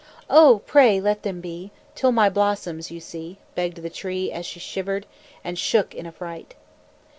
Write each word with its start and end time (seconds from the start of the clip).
"Oh! 0.31 0.63
pray 0.65 0.99
let 0.99 1.21
them 1.21 1.41
be, 1.41 1.69
Till 1.93 2.11
my 2.11 2.27
blossoms 2.27 2.89
you 2.89 2.99
see!" 2.99 3.37
Begged 3.53 3.83
the 3.83 3.89
Tree, 3.91 4.31
as 4.31 4.47
she 4.47 4.59
shivered 4.59 5.05
And 5.43 5.59
shook 5.59 5.93
in 5.93 6.07
affright. 6.07 6.55